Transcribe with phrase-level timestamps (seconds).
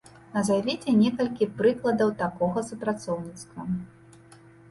[0.35, 3.69] Назавіце некалькі прыкладаў такога супрацоўніцтва.